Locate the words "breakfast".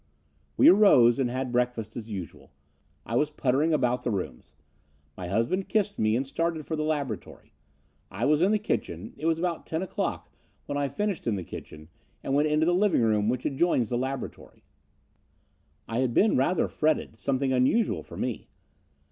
1.51-1.95